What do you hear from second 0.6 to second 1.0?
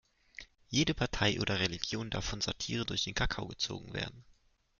Jede